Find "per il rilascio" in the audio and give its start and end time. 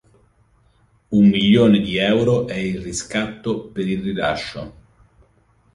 3.69-4.73